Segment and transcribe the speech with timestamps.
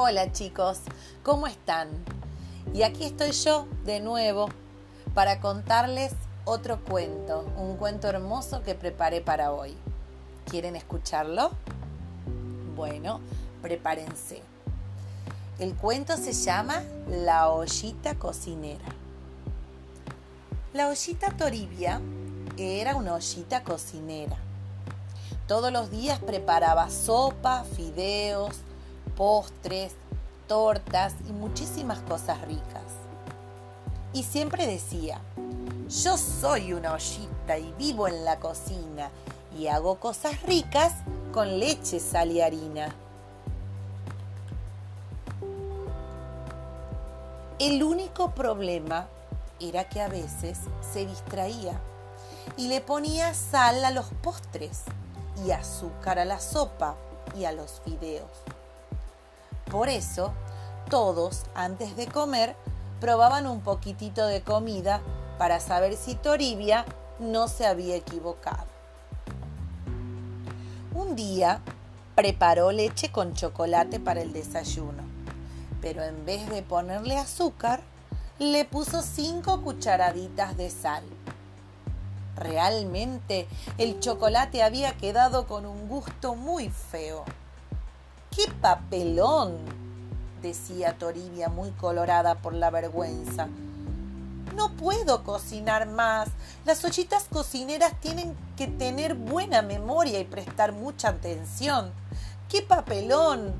[0.00, 0.78] Hola chicos,
[1.24, 1.88] ¿cómo están?
[2.72, 4.48] Y aquí estoy yo de nuevo
[5.12, 6.12] para contarles
[6.44, 9.76] otro cuento, un cuento hermoso que preparé para hoy.
[10.46, 11.50] ¿Quieren escucharlo?
[12.76, 13.20] Bueno,
[13.60, 14.40] prepárense.
[15.58, 18.84] El cuento se llama La ollita cocinera.
[20.74, 22.00] La ollita Toribia
[22.56, 24.36] era una ollita cocinera.
[25.48, 28.60] Todos los días preparaba sopa, fideos,
[29.18, 29.94] postres,
[30.46, 32.84] tortas y muchísimas cosas ricas.
[34.12, 35.20] Y siempre decía,
[35.88, 39.10] yo soy una ollita y vivo en la cocina
[39.58, 40.92] y hago cosas ricas
[41.32, 42.94] con leche, sal y harina.
[47.58, 49.08] El único problema
[49.58, 50.60] era que a veces
[50.92, 51.76] se distraía
[52.56, 54.84] y le ponía sal a los postres
[55.44, 56.94] y azúcar a la sopa
[57.36, 58.57] y a los fideos.
[59.70, 60.32] Por eso,
[60.88, 62.56] todos, antes de comer,
[63.00, 65.00] probaban un poquitito de comida
[65.38, 66.84] para saber si Toribia
[67.18, 68.66] no se había equivocado.
[70.94, 71.60] Un día
[72.14, 75.02] preparó leche con chocolate para el desayuno,
[75.80, 77.82] pero en vez de ponerle azúcar,
[78.38, 81.04] le puso cinco cucharaditas de sal.
[82.36, 83.46] Realmente
[83.78, 87.24] el chocolate había quedado con un gusto muy feo.
[88.38, 89.56] ¡Qué papelón!
[90.40, 93.48] decía Toribia muy colorada por la vergüenza.
[94.54, 96.28] No puedo cocinar más.
[96.64, 101.90] Las ollitas cocineras tienen que tener buena memoria y prestar mucha atención.
[102.48, 103.54] ¡Qué papelón!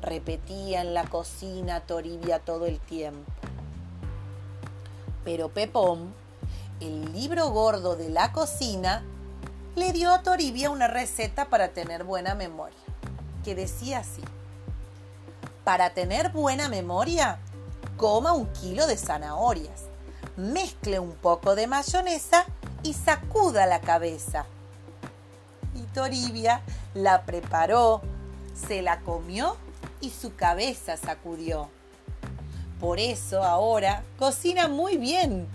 [0.00, 3.32] repetía en la cocina Toribia todo el tiempo.
[5.24, 6.14] Pero Pepón,
[6.78, 9.02] el libro gordo de la cocina,
[9.74, 12.78] le dio a Toribia una receta para tener buena memoria
[13.44, 14.22] que decía así.
[15.62, 17.38] Para tener buena memoria,
[17.96, 19.84] coma un kilo de zanahorias,
[20.36, 22.44] mezcle un poco de mayonesa
[22.82, 24.46] y sacuda la cabeza.
[25.74, 26.62] Y Toribia
[26.94, 28.02] la preparó,
[28.54, 29.56] se la comió
[30.00, 31.68] y su cabeza sacudió.
[32.80, 35.48] Por eso ahora cocina muy bien.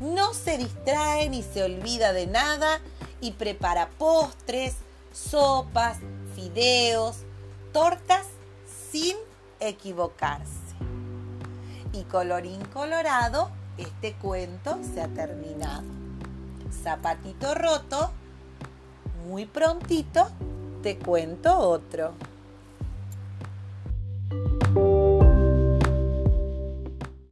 [0.00, 2.80] No se distrae ni se olvida de nada
[3.20, 4.74] y prepara postres,
[5.12, 5.98] sopas,
[6.34, 7.18] fideos,
[7.72, 8.26] tortas
[8.90, 9.16] sin
[9.60, 10.52] equivocarse.
[11.92, 15.84] Y colorín colorado, este cuento se ha terminado.
[16.82, 18.10] Zapatito roto,
[19.26, 20.26] muy prontito
[20.82, 22.12] te cuento otro.